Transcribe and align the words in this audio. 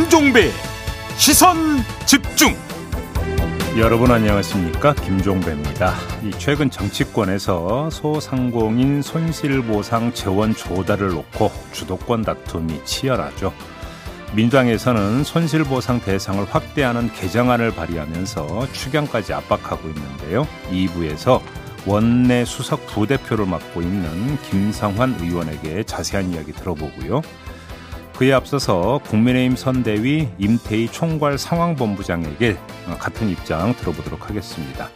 김종배 0.00 0.50
시선 1.18 1.56
집중. 2.06 2.56
여러분 3.76 4.10
안녕하십니까? 4.10 4.94
김종배입니다. 4.94 5.94
이 6.22 6.30
최근 6.38 6.70
정치권에서 6.70 7.90
소상공인 7.90 9.02
손실보상 9.02 10.14
재원 10.14 10.54
조달을 10.54 11.10
놓고 11.10 11.52
주도권 11.72 12.22
다툼이 12.22 12.82
치열하죠. 12.86 13.52
민주당에서는 14.34 15.22
손실보상 15.22 16.00
대상을 16.00 16.42
확대하는 16.48 17.12
개정안을 17.12 17.74
발의하면서 17.74 18.72
추경까지 18.72 19.34
압박하고 19.34 19.86
있는데요. 19.88 20.46
2부에서 20.70 21.42
원내 21.86 22.46
수석 22.46 22.86
부대표를 22.86 23.44
맡고 23.44 23.82
있는 23.82 24.38
김상환 24.44 25.18
의원에게 25.20 25.84
자세한 25.84 26.32
이야기 26.32 26.52
들어보고요. 26.52 27.20
그에 28.20 28.34
앞서서 28.34 29.00
국민의힘 29.06 29.56
선대위 29.56 30.28
임태희 30.36 30.88
총괄 30.92 31.38
상황본부장에게 31.38 32.58
같은 32.98 33.30
입장 33.30 33.74
들어보도록 33.76 34.28
하겠습니다. 34.28 34.90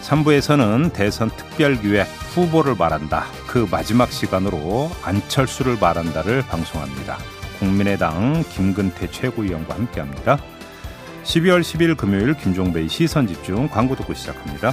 3부에서는 0.00 0.94
대선 0.94 1.28
특별기획 1.28 2.06
후보를 2.06 2.74
말한다. 2.74 3.26
그 3.46 3.68
마지막 3.70 4.10
시간으로 4.10 4.90
안철수를 5.02 5.76
말한다를 5.78 6.40
방송합니다. 6.40 7.18
국민의당 7.58 8.42
김근태 8.48 9.10
최고위원과 9.10 9.74
함께합니다. 9.74 10.38
12월 11.24 11.60
10일 11.60 11.98
금요일 11.98 12.32
김종배의 12.32 12.88
시선집중 12.88 13.68
광고 13.68 13.94
듣고 13.94 14.14
시작합니다. 14.14 14.72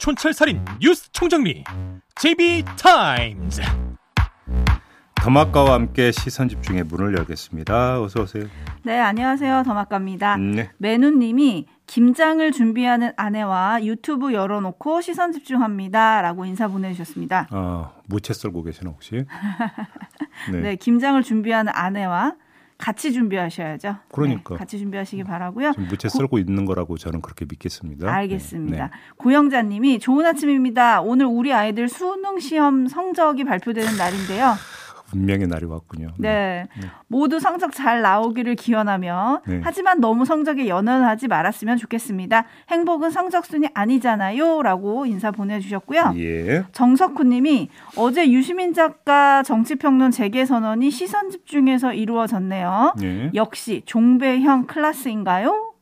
촌철살인 0.00 0.64
뉴스 0.80 1.12
총정리 1.12 1.62
JB타임즈. 2.16 3.60
더마카와 5.16 5.74
함께 5.74 6.10
시선 6.10 6.48
집중의 6.48 6.84
문을 6.84 7.14
열겠습니다. 7.18 8.00
어서 8.00 8.22
오세요. 8.22 8.44
네, 8.82 8.98
안녕하세요. 8.98 9.62
더마카입니다. 9.64 10.38
네. 10.38 10.70
매누님이 10.78 11.66
김장을 11.86 12.52
준비하는 12.52 13.12
아내와 13.18 13.84
유튜브 13.84 14.32
열어놓고 14.32 15.02
시선 15.02 15.32
집중합니다라고 15.32 16.46
인사 16.46 16.66
보내주셨습니다. 16.68 17.48
어, 17.50 17.92
무채 18.06 18.32
썰고 18.32 18.62
계시나 18.62 18.90
혹시? 18.90 19.26
네. 20.50 20.60
네, 20.60 20.76
김장을 20.76 21.22
준비하는 21.22 21.72
아내와 21.74 22.36
같이 22.80 23.12
준비하셔야죠. 23.12 23.96
그러니까 24.10 24.54
네, 24.54 24.58
같이 24.58 24.78
준비하시기 24.78 25.24
바라고요. 25.24 25.72
무채 25.88 26.08
썰고 26.08 26.28
고... 26.28 26.38
있는 26.38 26.64
거라고 26.64 26.96
저는 26.96 27.20
그렇게 27.20 27.44
믿겠습니다. 27.44 28.12
알겠습니다. 28.12 28.84
네. 28.86 28.90
고영자님이 29.16 29.98
좋은 29.98 30.26
아침입니다. 30.26 31.02
오늘 31.02 31.26
우리 31.26 31.52
아이들 31.52 31.88
수능 31.88 32.40
시험 32.40 32.88
성적이 32.88 33.44
발표되는 33.44 33.96
날인데요. 33.96 34.54
운명의 35.14 35.46
날이 35.48 35.66
왔군요. 35.66 36.08
네. 36.18 36.66
네. 36.80 36.86
모두 37.08 37.40
성적 37.40 37.72
잘 37.72 38.02
나오기를 38.02 38.54
기원하며 38.54 39.42
네. 39.46 39.60
하지만 39.62 40.00
너무 40.00 40.24
성적에 40.24 40.68
연연하지 40.68 41.28
말았으면 41.28 41.76
좋겠습니다. 41.76 42.44
행복은 42.68 43.10
성적순이 43.10 43.68
아니잖아요. 43.74 44.62
라고 44.62 45.06
인사 45.06 45.30
보내주셨고요. 45.30 46.14
예. 46.16 46.64
정석훈 46.72 47.30
님이 47.30 47.68
어제 47.96 48.30
유시민 48.30 48.72
작가 48.72 49.42
정치평론 49.42 50.10
재개선언이 50.10 50.90
시선 50.90 51.30
집중해서 51.30 51.92
이루어졌네요. 51.92 52.94
예. 53.02 53.30
역시 53.34 53.82
종배형 53.86 54.66
클라스인가요? 54.66 55.74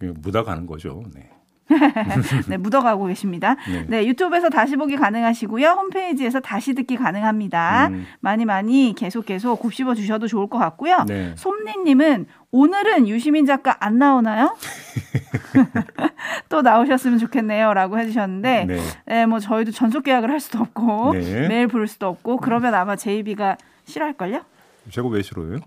묻어가는 0.00 0.66
거죠. 0.66 1.02
네. 1.14 1.30
네, 2.48 2.56
묻어가고 2.56 3.06
계십니다. 3.06 3.56
네. 3.68 3.84
네. 3.88 4.06
유튜브에서 4.06 4.48
다시 4.48 4.76
보기 4.76 4.96
가능하시고요. 4.96 5.68
홈페이지에서 5.68 6.40
다시 6.40 6.74
듣기 6.74 6.96
가능합니다. 6.96 7.88
음. 7.88 8.06
많이 8.20 8.44
많이 8.44 8.94
계속 8.96 9.26
계속 9.26 9.56
곱씹어 9.60 9.94
주셔도 9.94 10.26
좋을 10.26 10.48
것 10.48 10.58
같고요. 10.58 11.04
네. 11.06 11.32
솜니님은 11.36 12.26
오늘은 12.52 13.08
유시민 13.08 13.46
작가 13.46 13.76
안 13.80 13.98
나오나요? 13.98 14.56
또 16.48 16.62
나오셨으면 16.62 17.18
좋겠네요. 17.18 17.72
라고 17.74 17.98
해주셨는데, 17.98 18.64
네. 18.64 18.80
네. 19.06 19.26
뭐 19.26 19.38
저희도 19.38 19.70
전속 19.70 20.02
계약을 20.02 20.30
할 20.30 20.40
수도 20.40 20.58
없고, 20.58 21.12
네. 21.14 21.48
매일 21.48 21.68
부를 21.68 21.86
수도 21.86 22.08
없고, 22.08 22.38
그러면 22.38 22.74
아마 22.74 22.96
제이비가 22.96 23.56
싫어할걸요? 23.84 24.42
제가 24.90 25.08
왜 25.08 25.22
싫어요? 25.22 25.58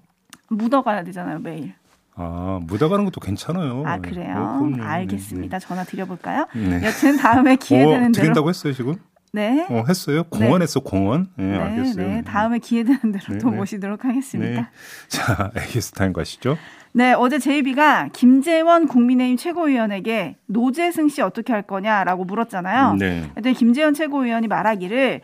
묻어가야 0.49 1.03
되잖아요, 1.03 1.39
매일. 1.39 1.73
아, 2.15 2.59
묻어가는 2.63 3.05
것도 3.05 3.19
괜찮아요. 3.19 3.83
아, 3.85 3.97
그래요? 3.97 4.69
네, 4.75 4.83
알겠습니다. 4.83 5.59
네. 5.59 5.65
전화 5.65 5.83
드려볼까요? 5.83 6.47
네. 6.55 6.81
여튼 6.83 7.17
다음에 7.17 7.55
기회 7.55 7.85
되는 7.85 8.11
대로. 8.11 8.23
드린다고 8.23 8.49
했어요, 8.49 8.73
지금? 8.73 8.95
네. 9.31 9.65
어, 9.69 9.83
했어요? 9.87 10.23
공언 10.25 10.59
네. 10.59 10.63
했어, 10.63 10.79
공언? 10.79 11.29
네, 11.37 11.45
네, 11.45 11.57
알겠어요. 11.57 12.07
네, 12.07 12.21
다음에 12.21 12.59
기회 12.59 12.83
되는 12.83 12.99
대로 13.11 13.39
또 13.39 13.49
모시도록 13.49 14.05
하겠습니다. 14.05 14.69
자, 15.07 15.49
에이스 15.57 15.91
타임 15.93 16.13
가시죠. 16.13 16.55
네, 16.91 17.13
어제 17.13 17.39
제이비가 17.39 18.09
김재원 18.13 18.87
국민의힘 18.87 19.37
최고위원에게 19.37 20.35
노재승 20.45 21.09
씨 21.09 21.23
어떻게 21.23 21.51
할 21.51 21.63
거냐라고 21.63 22.25
물었잖아요. 22.25 22.93
네. 22.99 23.27
그랬더니 23.33 23.55
김재원 23.55 23.95
최고위원이 23.95 24.47
말하기를 24.47 25.21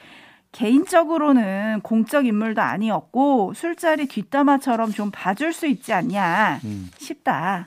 개인적으로는 0.52 1.82
공적 1.84 2.26
인물도 2.26 2.62
아니었고 2.62 3.54
술자리 3.56 4.08
뒷담화처럼 4.08 4.92
좀 4.92 5.12
봐줄 5.12 5.54
수 5.54 5.68
있지 5.68 5.94
않냐 5.94 6.60
음. 6.64 6.90
싶다. 6.98 7.66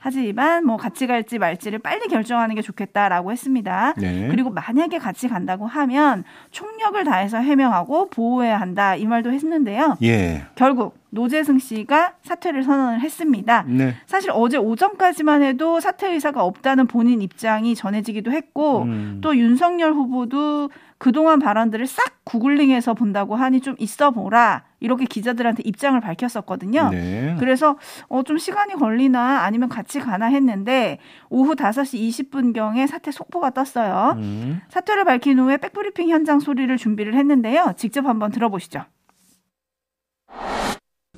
하지만 0.00 0.64
뭐 0.64 0.76
같이 0.76 1.06
갈지 1.06 1.38
말지를 1.38 1.80
빨리 1.80 2.06
결정하는 2.08 2.54
게 2.54 2.62
좋겠다라고 2.62 3.32
했습니다. 3.32 3.94
네. 3.98 4.28
그리고 4.30 4.50
만약에 4.50 4.98
같이 4.98 5.28
간다고 5.28 5.66
하면 5.66 6.24
총력을 6.50 7.02
다해서 7.04 7.38
해명하고 7.38 8.10
보호해야 8.10 8.60
한다 8.60 8.94
이 8.94 9.06
말도 9.06 9.32
했는데요. 9.32 9.96
예. 10.02 10.44
결국 10.54 10.96
노재승 11.10 11.58
씨가 11.58 12.14
사퇴를 12.22 12.62
선언을 12.62 13.00
했습니다. 13.00 13.64
네. 13.66 13.94
사실 14.06 14.30
어제 14.32 14.56
오전까지만 14.56 15.42
해도 15.42 15.80
사퇴 15.80 16.12
의사가 16.12 16.44
없다는 16.44 16.86
본인 16.86 17.22
입장이 17.22 17.74
전해지기도 17.74 18.30
했고 18.30 18.82
음. 18.82 19.18
또 19.22 19.36
윤석열 19.36 19.94
후보도 19.94 20.70
그동안 20.98 21.38
발언들을 21.38 21.86
싹 21.86 22.24
구글링해서 22.24 22.94
본다고 22.94 23.36
하니 23.36 23.60
좀 23.60 23.76
있어 23.78 24.10
보라. 24.10 24.64
이렇게 24.80 25.06
기자들한테 25.06 25.62
입장을 25.64 25.98
밝혔었거든요. 26.00 26.90
네. 26.90 27.36
그래서 27.38 27.78
어, 28.08 28.22
좀 28.24 28.36
시간이 28.38 28.74
걸리나 28.74 29.42
아니면 29.42 29.68
같이 29.68 30.00
가나 30.00 30.26
했는데 30.26 30.98
오후 31.30 31.54
5시 31.54 32.28
20분경에 32.30 32.86
사퇴 32.86 33.10
속보가 33.12 33.50
떴어요. 33.50 34.14
음. 34.18 34.60
사퇴를 34.68 35.04
밝힌 35.04 35.38
후에 35.38 35.56
백브리핑 35.56 36.08
현장 36.10 36.40
소리를 36.40 36.76
준비를 36.76 37.14
했는데요. 37.14 37.74
직접 37.76 38.04
한번 38.06 38.30
들어보시죠. 38.32 38.84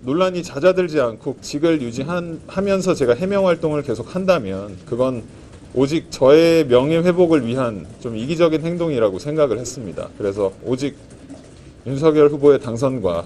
논란이 0.03 0.43
잦아들지 0.43 1.01
않고 1.01 1.39
직을 1.41 1.83
유지하면서 1.83 2.95
제가 2.95 3.15
해명 3.15 3.47
활동을 3.47 3.83
계속 3.83 4.15
한다면 4.15 4.79
그건 4.87 5.23
오직 5.73 6.11
저의 6.11 6.67
명예 6.67 6.99
회복을 6.99 7.47
위한 7.47 7.87
좀 8.01 8.17
이기적인 8.17 8.63
행동이라고 8.63 9.21
생각을 9.21 9.59
했습니다. 9.59 10.09
그래서 10.19 10.53
오직 10.65 10.97
윤석열 11.87 12.29
후보의 12.29 12.59
당선과 12.59 13.25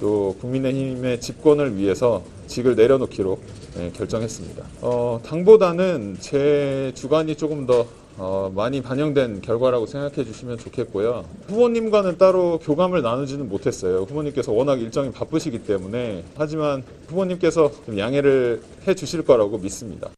또 0.00 0.34
국민의힘의 0.40 1.20
집권을 1.20 1.76
위해서 1.76 2.22
직을 2.48 2.74
내려놓기로 2.74 3.38
네, 3.76 3.92
결정했습니다. 3.92 4.64
어, 4.80 5.20
당보다는 5.24 6.16
제 6.18 6.90
주관이 6.96 7.36
조금 7.36 7.64
더 7.64 7.86
어, 8.16 8.50
많이 8.52 8.82
반영된 8.82 9.42
결과라고 9.42 9.86
생각해 9.86 10.24
주시면 10.24 10.58
좋겠고요. 10.58 11.24
후보님과는 11.46 12.18
따로 12.18 12.58
교감을 12.58 13.02
나누지는 13.02 13.48
못했어요. 13.48 13.98
후보님께서 13.98 14.50
워낙 14.50 14.80
일정이 14.80 15.12
바쁘시기 15.12 15.60
때문에 15.60 16.24
하지만 16.36 16.82
후보님께서 17.06 17.70
좀 17.86 17.96
양해를 17.96 18.60
해 18.88 18.94
주실 18.96 19.24
거라고 19.24 19.58
믿습니다. 19.58 20.10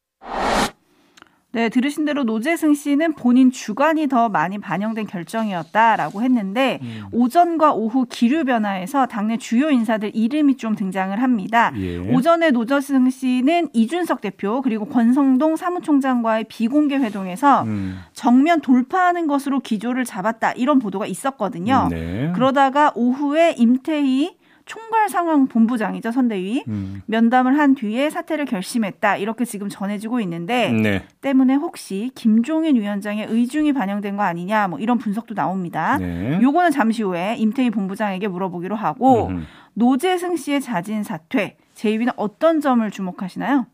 네, 1.53 1.69
들으신 1.69 2.05
대로 2.05 2.23
노재승 2.23 2.75
씨는 2.75 3.15
본인 3.15 3.51
주관이 3.51 4.07
더 4.07 4.29
많이 4.29 4.59
반영된 4.59 5.09
결정이었다라고 5.09 6.23
했는데 6.23 6.79
음. 6.83 7.07
오전과 7.11 7.73
오후 7.73 8.07
기류 8.09 8.45
변화에서 8.45 9.07
당내 9.07 9.37
주요 9.37 9.69
인사들 9.71 10.13
이름이 10.15 10.59
좀 10.59 10.77
등장을 10.77 11.21
합니다. 11.21 11.73
예. 11.77 11.99
오전에 11.99 12.53
노재승 12.53 13.11
씨는 13.11 13.71
이준석 13.73 14.21
대표 14.21 14.63
그리고 14.63 14.85
권성동 14.85 15.57
사무총장과의 15.57 16.45
비공개 16.45 16.97
회동에서 16.97 17.65
음. 17.65 17.99
정면 18.13 18.61
돌파하는 18.61 19.27
것으로 19.27 19.59
기조를 19.59 20.05
잡았다 20.05 20.53
이런 20.53 20.79
보도가 20.79 21.07
있었거든요. 21.07 21.89
네. 21.91 22.31
그러다가 22.33 22.93
오후에 22.95 23.57
임태희 23.59 24.40
총괄 24.71 25.09
상황 25.09 25.49
본부장이죠 25.49 26.13
선대위 26.13 26.63
음. 26.69 27.03
면담을 27.07 27.59
한 27.59 27.75
뒤에 27.75 28.09
사퇴를 28.09 28.45
결심했다 28.45 29.17
이렇게 29.17 29.45
지금 29.45 29.69
전해지고 29.69 30.21
있는데 30.21 30.71
네. 30.71 31.05
때문에 31.23 31.57
혹시 31.57 32.13
김종인 32.15 32.77
위원장의 32.77 33.27
의중이 33.31 33.73
반영된 33.73 34.17
거 34.17 34.23
아니냐 34.23 34.69
뭐 34.69 34.79
이런 34.79 34.99
분석도 34.99 35.35
나옵니다. 35.35 35.99
네. 35.99 36.39
요거는 36.41 36.71
잠시 36.71 37.03
후에 37.03 37.35
임태희 37.39 37.71
본부장에게 37.71 38.29
물어보기로 38.29 38.77
하고 38.77 39.27
음. 39.27 39.45
노재승 39.75 40.37
씨의 40.37 40.61
자진 40.61 41.03
사퇴 41.03 41.57
제이비는 41.75 42.13
어떤 42.15 42.61
점을 42.61 42.89
주목하시나요? 42.89 43.67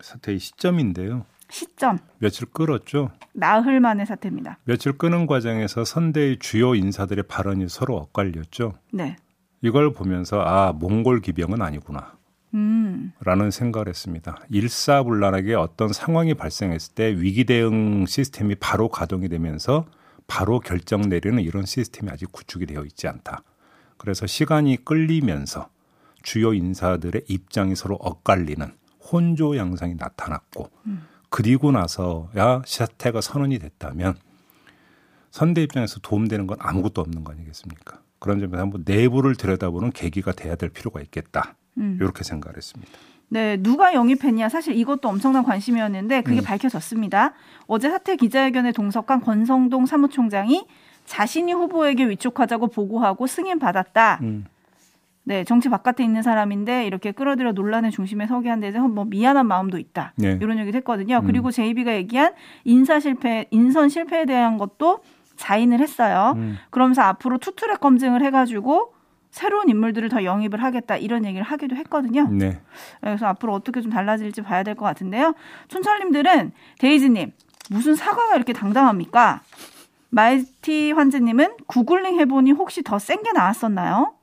사퇴의 0.00 0.38
시점인데요. 0.38 1.24
시점. 1.50 1.98
며칠 2.18 2.46
끌었죠. 2.46 3.10
나흘 3.32 3.80
만의 3.80 4.06
사태입니다. 4.06 4.58
며칠 4.62 4.92
끄는 4.92 5.26
과정에서 5.26 5.84
선대의 5.84 6.38
주요 6.38 6.76
인사들의 6.76 7.24
발언이 7.26 7.68
서로 7.68 7.96
엇갈렸죠. 7.96 8.74
네. 8.92 9.16
이걸 9.62 9.92
보면서 9.92 10.40
아 10.40 10.72
몽골 10.72 11.20
기병은 11.20 11.62
아니구나. 11.62 12.16
음. 12.54 13.12
라는 13.20 13.50
생각을 13.50 13.88
했습니다. 13.88 14.38
일사불란하게 14.50 15.54
어떤 15.54 15.92
상황이 15.92 16.34
발생했을 16.34 16.94
때 16.94 17.14
위기 17.18 17.44
대응 17.44 18.06
시스템이 18.06 18.54
바로 18.56 18.88
가동이 18.88 19.28
되면서 19.28 19.86
바로 20.26 20.60
결정 20.60 21.02
내리는 21.02 21.42
이런 21.42 21.66
시스템이 21.66 22.10
아직 22.10 22.30
구축이 22.32 22.66
되어 22.66 22.84
있지 22.84 23.08
않다. 23.08 23.42
그래서 23.96 24.26
시간이 24.26 24.84
끌리면서 24.84 25.68
주요 26.22 26.54
인사들의 26.54 27.24
입장이 27.28 27.74
서로 27.74 27.96
엇갈리는 27.96 28.66
혼조 29.10 29.56
양상이 29.56 29.94
나타났고 29.94 30.70
음. 30.86 31.06
그리고 31.30 31.72
나서야 31.72 32.62
사태가 32.64 33.20
선언이 33.20 33.58
됐다면 33.58 34.16
선대 35.30 35.62
입장에서 35.62 36.00
도움되는 36.00 36.46
건 36.46 36.56
아무것도 36.60 37.00
없는 37.00 37.24
거 37.24 37.32
아니겠습니까? 37.32 38.00
그런 38.18 38.40
점에서 38.40 38.62
한번 38.62 38.82
내부를 38.84 39.34
들여다보는 39.36 39.92
계기가 39.92 40.32
돼야 40.32 40.56
될 40.56 40.70
필요가 40.70 41.00
있겠다. 41.00 41.54
음. 41.78 41.96
이렇게 42.00 42.24
생각을 42.24 42.56
했습니다. 42.56 42.92
네, 43.30 43.58
누가 43.58 43.94
영입했냐 43.94 44.48
사실 44.48 44.74
이것도 44.76 45.08
엄청난 45.08 45.44
관심이었는데 45.44 46.22
그게 46.22 46.40
음. 46.40 46.44
밝혀졌습니다. 46.44 47.34
어제 47.66 47.90
사태 47.90 48.16
기자회견에 48.16 48.72
동석한 48.72 49.20
권성동 49.20 49.86
사무총장이 49.86 50.66
자신이 51.04 51.52
후보에게 51.52 52.08
위촉하자고 52.08 52.68
보고하고 52.68 53.26
승인 53.26 53.58
받았다. 53.58 54.18
음. 54.22 54.44
네, 55.24 55.44
정치 55.44 55.68
바깥에 55.68 56.02
있는 56.02 56.22
사람인데 56.22 56.86
이렇게 56.86 57.12
끌어들여 57.12 57.52
논란의 57.52 57.90
중심에 57.90 58.26
서게 58.26 58.48
한 58.48 58.60
데서 58.60 58.80
뭐 58.88 59.04
미안한 59.04 59.46
마음도 59.46 59.76
있다. 59.76 60.14
네. 60.16 60.38
이런 60.40 60.58
얘기를 60.58 60.78
했거든요. 60.78 61.18
음. 61.18 61.26
그리고 61.26 61.50
제이비가 61.50 61.94
얘기한 61.96 62.32
인사 62.64 62.98
실패, 62.98 63.46
인선 63.50 63.90
실패에 63.90 64.24
대한 64.24 64.56
것도 64.56 65.00
자인을 65.38 65.80
했어요. 65.80 66.34
음. 66.36 66.58
그러면서 66.70 67.02
앞으로 67.02 67.38
투트랙 67.38 67.80
검증을 67.80 68.22
해가지고 68.24 68.92
새로운 69.30 69.68
인물들을 69.68 70.08
더 70.08 70.24
영입을 70.24 70.62
하겠다 70.62 70.96
이런 70.96 71.24
얘기를 71.24 71.44
하기도 71.44 71.76
했거든요. 71.76 72.28
네. 72.30 72.60
그래서 73.00 73.26
앞으로 73.26 73.54
어떻게 73.54 73.80
좀 73.80 73.90
달라질지 73.90 74.42
봐야 74.42 74.62
될 74.62 74.74
것 74.74 74.84
같은데요. 74.84 75.34
촌철님들은 75.68 76.52
데이지님 76.78 77.32
무슨 77.70 77.94
사과가 77.94 78.36
이렇게 78.36 78.52
당당합니까? 78.52 79.40
마이티 80.10 80.92
환즈님은 80.92 81.56
구글링 81.66 82.18
해보니 82.20 82.52
혹시 82.52 82.82
더 82.82 82.98
센 82.98 83.22
게 83.22 83.32
나왔었나요? 83.32 84.14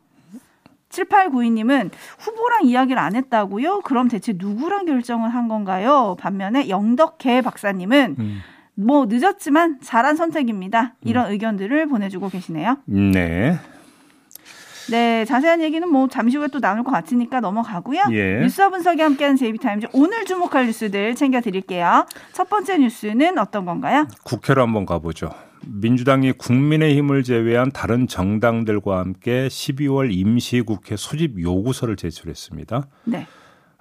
7892님은 0.90 1.92
후보랑 2.20 2.64
이야기를 2.66 2.98
안 3.00 3.16
했다고요? 3.16 3.82
그럼 3.82 4.08
대체 4.08 4.34
누구랑 4.36 4.86
결정을 4.86 5.30
한 5.30 5.48
건가요? 5.48 6.16
반면에 6.20 6.70
영덕계 6.70 7.42
박사님은 7.42 8.16
음. 8.18 8.42
뭐 8.76 9.06
늦었지만 9.08 9.80
잘한 9.82 10.16
선택입니다. 10.16 10.96
이런 11.04 11.28
음. 11.28 11.32
의견들을 11.32 11.88
보내주고 11.88 12.30
계시네요. 12.30 12.78
네. 12.86 13.58
네, 14.90 15.26
자세한 15.26 15.62
얘기는 15.62 15.88
뭐 15.90 16.08
잠시 16.08 16.38
후에 16.38 16.48
또 16.50 16.60
나눌 16.60 16.84
것 16.84 16.92
같으니까 16.92 17.40
넘어가고요. 17.40 18.04
예. 18.12 18.40
뉴스와 18.42 18.70
분석이 18.70 19.02
함께하는 19.02 19.36
제이비타임즈 19.36 19.88
오늘 19.94 20.26
주목할 20.26 20.68
뉴스들 20.68 21.16
챙겨드릴게요. 21.16 22.06
첫 22.34 22.50
번째 22.50 22.78
뉴스는 22.78 23.40
어떤 23.40 23.66
건가요? 23.66 24.08
국회로 24.24 24.62
한번 24.62 24.86
가보죠. 24.86 25.32
민주당이 25.68 26.34
국민의힘을 26.34 27.24
제외한 27.24 27.72
다른 27.72 28.08
정당들과 28.08 29.00
함께 29.00 29.48
12월 29.48 30.14
임시국회 30.14 30.96
소집 30.98 31.42
요구서를 31.42 31.96
제출했습니다. 31.96 32.88
네. 33.06 33.26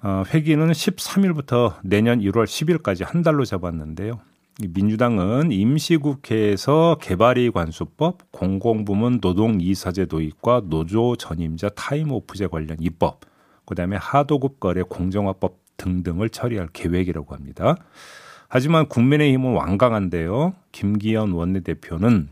어, 0.01 0.23
회기는 0.33 0.71
13일부터 0.71 1.75
내년 1.83 2.19
1월 2.19 2.45
10일까지 2.45 3.05
한 3.05 3.21
달로 3.21 3.45
잡았는데요. 3.45 4.19
민주당은 4.61 5.51
임시국회에서 5.51 6.97
개발이 7.01 7.51
관수법, 7.51 8.31
공공부문 8.31 9.19
노동이사제 9.21 10.05
도입과 10.05 10.63
노조 10.67 11.17
전임자 11.17 11.67
타임오프제 11.69 12.47
관련 12.47 12.77
입법, 12.79 13.19
그다음에 13.65 13.97
하도급 13.97 14.61
거래 14.61 14.81
공정화법 14.81 15.57
등등을 15.75 16.29
처리할 16.29 16.69
계획이라고 16.71 17.35
합니다. 17.35 17.75
하지만 18.47 18.87
국민의힘은 18.87 19.53
완강한데요. 19.53 20.53
김기현 20.71 21.31
원내대표는 21.31 22.29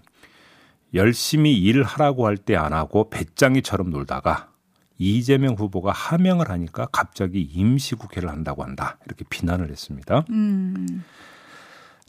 열심히 0.94 1.58
일하라고 1.58 2.26
할 2.28 2.38
때 2.38 2.56
안 2.56 2.72
하고 2.72 3.10
배짱이처럼 3.10 3.90
놀다가 3.90 4.50
이재명 4.98 5.56
후보가 5.56 5.92
하명을 5.92 6.50
하니까 6.50 6.86
갑자기 6.92 7.42
임시국회를 7.42 8.30
한다고 8.30 8.64
한다. 8.64 8.98
이렇게 9.06 9.26
비난을 9.30 9.70
했습니다. 9.72 10.24
음. 10.30 11.04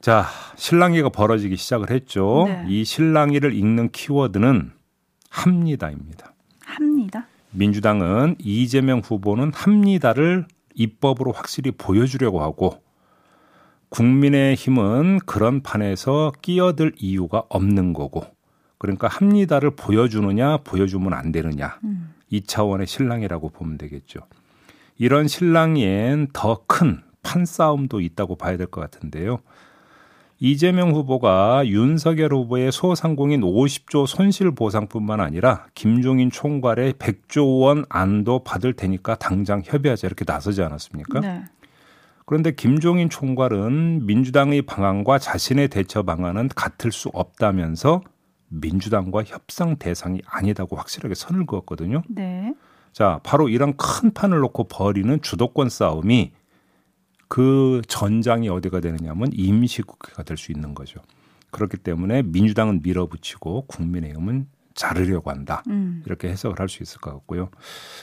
자, 0.04 0.26
신랑이가 0.56 1.08
벌어지기 1.08 1.56
시작을 1.56 1.90
했죠. 1.90 2.44
네. 2.46 2.66
이 2.68 2.84
신랑이를 2.84 3.54
읽는 3.54 3.88
키워드는 3.88 4.70
합니다입니다. 5.30 6.34
합니다. 6.62 7.26
민주당은 7.52 8.36
이재명 8.38 8.98
후보는 8.98 9.54
합니다를 9.54 10.46
입법으로 10.74 11.32
확실히 11.32 11.70
보여주려고 11.70 12.42
하고 12.42 12.82
국민의힘은 13.88 15.20
그런 15.24 15.62
판에서 15.62 16.32
끼어들 16.42 16.92
이유가 16.98 17.44
없는 17.48 17.94
거고 17.94 18.26
그러니까 18.76 19.08
합니다를 19.08 19.70
보여주느냐 19.70 20.58
보여주면 20.58 21.14
안 21.14 21.32
되느냐 21.32 21.78
음. 21.82 22.12
이 22.28 22.42
차원의 22.42 22.86
신랑이라고 22.86 23.48
보면 23.48 23.78
되겠죠. 23.78 24.20
이런 24.98 25.28
신랑이엔 25.28 26.28
더 26.34 26.62
큰 26.66 27.00
판싸움도 27.24 28.02
있다고 28.02 28.36
봐야 28.36 28.58
될 28.58 28.66
것 28.66 28.82
같은데요. 28.82 29.38
이재명 30.40 30.92
후보가 30.92 31.66
윤석열 31.66 32.34
후보의 32.34 32.72
소상공인 32.72 33.40
50조 33.42 34.06
손실 34.06 34.50
보상뿐만 34.50 35.20
아니라 35.20 35.66
김종인 35.74 36.30
총괄의 36.30 36.94
100조 36.94 37.62
원 37.62 37.84
안도 37.88 38.44
받을 38.44 38.72
테니까 38.72 39.14
당장 39.14 39.62
협의하자 39.64 40.06
이렇게 40.06 40.24
나서지 40.26 40.62
않았습니까? 40.62 41.20
네. 41.20 41.44
그런데 42.26 42.52
김종인 42.52 43.10
총괄은 43.10 44.06
민주당의 44.06 44.62
방안과 44.62 45.18
자신의 45.18 45.68
대처 45.68 46.02
방안은 46.02 46.48
같을 46.48 46.90
수 46.90 47.10
없다면서 47.12 48.02
민주당과 48.48 49.24
협상 49.24 49.76
대상이 49.76 50.20
아니다고 50.26 50.76
확실하게 50.76 51.14
선을 51.14 51.46
그었거든요. 51.46 52.02
네. 52.08 52.54
자, 52.92 53.20
바로 53.24 53.48
이런 53.48 53.76
큰 53.76 54.12
판을 54.12 54.38
놓고 54.38 54.64
벌이는 54.64 55.20
주도권 55.20 55.68
싸움이 55.68 56.32
그 57.34 57.82
전장이 57.88 58.48
어디가 58.48 58.78
되느냐면 58.78 59.28
임시국회가 59.32 60.22
될 60.22 60.36
수 60.36 60.52
있는 60.52 60.72
거죠. 60.72 61.00
그렇기 61.50 61.78
때문에 61.78 62.22
민주당은 62.22 62.80
밀어붙이고 62.84 63.66
국민의힘은 63.66 64.46
자르려고 64.74 65.32
한다. 65.32 65.64
음. 65.68 66.04
이렇게 66.06 66.28
해석을 66.28 66.60
할 66.60 66.68
수 66.68 66.84
있을 66.84 67.00
것 67.00 67.10
같고요. 67.12 67.48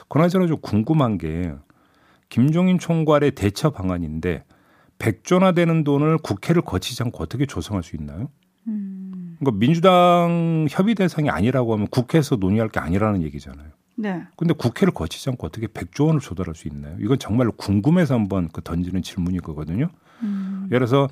그나저나 0.10 0.48
좀 0.48 0.58
궁금한 0.60 1.18
게 1.18 1.54
김종인 2.28 2.78
총괄의 2.78 3.32
대처 3.32 3.70
방안인데 3.70 4.44
100조나 5.00 5.56
되는 5.56 5.86
돈을 5.86 6.18
국회를 6.18 6.62
거치지 6.62 7.02
않고 7.04 7.24
어떻게 7.24 7.46
조성할 7.46 7.84
수 7.84 7.96
있나요? 7.96 8.30
음. 8.68 9.38
그러니까 9.40 9.58
민주당 9.60 10.68
협의 10.70 10.94
대상이 10.94 11.30
아니라고 11.30 11.72
하면 11.76 11.88
국회에서 11.88 12.36
논의할 12.36 12.68
게 12.68 12.82
아니라는 12.82 13.24
얘기잖아요. 13.24 13.70
네. 14.02 14.24
근데 14.36 14.54
국회를 14.54 14.94
거치지 14.94 15.30
않고 15.30 15.48
어떻게 15.48 15.68
100조 15.68 16.08
원을 16.08 16.20
조달할 16.20 16.56
수 16.56 16.68
있나요? 16.68 16.98
이건 17.00 17.20
정말로 17.20 17.52
궁금해서 17.52 18.16
한번 18.16 18.50
그 18.52 18.62
던지는 18.64 19.04
질문이거든요. 19.04 19.90
음. 20.24 20.68
예를 20.72 20.88
들어서 20.88 21.08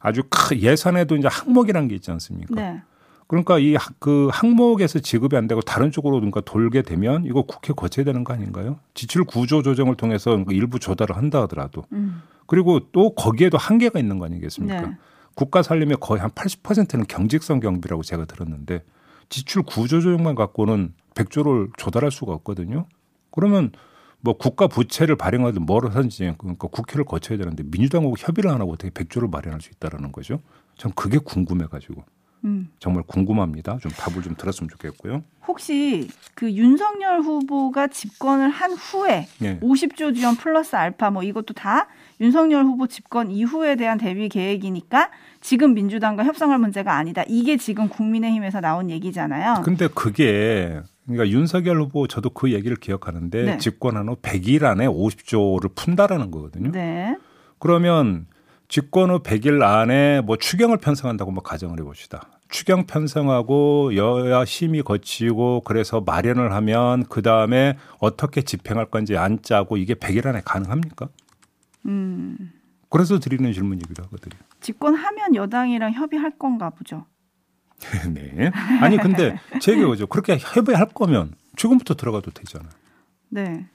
아주 0.00 0.22
큰 0.28 0.60
예산에도 0.60 1.16
이제 1.16 1.28
항목이라는 1.28 1.88
게 1.88 1.94
있지 1.94 2.10
않습니까? 2.10 2.54
네. 2.54 2.82
그러니까 3.28 3.58
이 3.58 3.76
그 3.98 4.28
항목에서 4.32 5.00
지급이 5.00 5.36
안 5.36 5.46
되고 5.48 5.60
다른 5.60 5.90
쪽으로 5.90 6.16
그러니까 6.16 6.40
돌게 6.40 6.82
되면 6.82 7.24
이거 7.24 7.42
국회 7.42 7.72
거쳐야 7.72 8.04
되는 8.04 8.24
거 8.24 8.32
아닌가요? 8.32 8.78
지출 8.94 9.24
구조 9.24 9.62
조정을 9.62 9.96
통해서 9.96 10.42
일부 10.50 10.78
조달을 10.78 11.16
한다 11.16 11.42
하더라도 11.42 11.84
음. 11.92 12.22
그리고 12.46 12.80
또 12.92 13.14
거기에도 13.14 13.58
한계가 13.58 13.98
있는 13.98 14.18
거 14.18 14.26
아니겠습니까? 14.26 14.80
네. 14.80 14.96
국가 15.34 15.62
살림의 15.62 15.98
거의 16.00 16.20
한 16.20 16.30
80%는 16.30 17.06
경직성 17.08 17.60
경비라고 17.60 18.02
제가 18.02 18.24
들었는데 18.24 18.82
지출 19.28 19.62
구조 19.62 20.00
조정만 20.00 20.34
갖고는 20.34 20.94
100조를 21.16 21.70
조달할 21.76 22.10
수가 22.10 22.32
없거든요. 22.32 22.86
그러면 23.30 23.72
뭐 24.20 24.36
국가 24.36 24.66
부채를 24.66 25.16
발행하든 25.16 25.66
뭐를 25.66 25.94
하든지 25.94 26.34
그러니까 26.38 26.68
국회를 26.68 27.04
거쳐야 27.04 27.38
되는데 27.38 27.62
민주당하고 27.64 28.14
협의를 28.18 28.50
안 28.50 28.60
하고 28.60 28.72
어떻게 28.72 28.90
100조를 28.90 29.30
마련할 29.30 29.60
수 29.60 29.70
있다라는 29.74 30.12
거죠. 30.12 30.40
전 30.76 30.92
그게 30.94 31.18
궁금해 31.18 31.66
가지고. 31.66 32.04
음. 32.44 32.68
정말 32.78 33.02
궁금합니다. 33.06 33.78
좀 33.78 33.90
답을 33.90 34.22
좀 34.22 34.34
들었으면 34.36 34.68
좋겠고요. 34.68 35.24
혹시 35.48 36.08
그 36.34 36.52
윤석열 36.52 37.20
후보가 37.20 37.88
집권을 37.88 38.50
한 38.50 38.72
후에 38.72 39.26
네. 39.38 39.58
50조 39.60 40.14
지원 40.14 40.36
플러스 40.36 40.76
알파 40.76 41.10
뭐 41.10 41.22
이것도 41.22 41.54
다 41.54 41.88
윤석열 42.20 42.64
후보 42.64 42.86
집권 42.86 43.30
이후에 43.30 43.76
대한 43.76 43.98
대비 43.98 44.28
계획이니까 44.28 45.10
지금 45.40 45.74
민주당과 45.74 46.24
협상할 46.24 46.58
문제가 46.58 46.96
아니다. 46.96 47.22
이게 47.26 47.56
지금 47.56 47.88
국민의힘에서 47.88 48.60
나온 48.60 48.90
얘기잖아요. 48.90 49.62
근데 49.64 49.88
그게 49.88 50.82
그러니까 51.06 51.28
윤석열 51.28 51.80
후보 51.80 52.06
저도 52.06 52.30
그 52.30 52.52
얘기를 52.52 52.76
기억하는데 52.76 53.42
네. 53.42 53.58
집권한 53.58 54.08
후 54.08 54.16
100일 54.16 54.64
안에 54.64 54.86
50조를 54.86 55.74
푼다라는 55.74 56.30
거거든요. 56.30 56.72
네. 56.72 57.16
그러면 57.58 58.26
집권 58.68 59.10
후 59.10 59.22
100일 59.22 59.62
안에 59.62 60.20
뭐 60.22 60.36
추경을 60.36 60.78
편성한다고 60.78 61.30
뭐 61.30 61.42
가정을 61.42 61.78
해봅시다. 61.78 62.28
추경 62.48 62.86
편성하고 62.86 63.96
여야 63.96 64.44
심의 64.44 64.82
거치고 64.82 65.62
그래서 65.64 66.00
마련을 66.00 66.52
하면 66.52 67.04
그 67.08 67.22
다음에 67.22 67.76
어떻게 67.98 68.42
집행할 68.42 68.86
건지 68.86 69.16
안 69.16 69.42
짜고 69.42 69.76
이게 69.76 69.94
100일 69.94 70.26
안에 70.26 70.42
가능합니까? 70.44 71.08
음. 71.86 72.52
그래서 72.88 73.18
드리는 73.18 73.52
질문이기도 73.52 74.02
하거든요. 74.04 74.40
집권하면 74.60 75.34
여당이랑 75.34 75.92
협의할 75.92 76.38
건가 76.38 76.70
보죠. 76.70 77.04
네. 78.12 78.50
아니 78.80 78.96
근데 78.96 79.38
제 79.60 79.72
얘기죠. 79.72 80.06
그렇게 80.06 80.38
협의할 80.38 80.88
거면 80.88 81.34
지금부터 81.56 81.94
들어가도 81.94 82.30
되잖아요. 82.30 82.70
네. 83.28 83.66